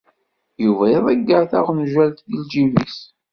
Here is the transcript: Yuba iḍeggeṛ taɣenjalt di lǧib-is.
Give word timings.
Yuba 0.63 0.85
iḍeggeṛ 0.97 1.43
taɣenjalt 1.51 2.17
di 2.27 2.35
lǧib-is. 2.41 2.97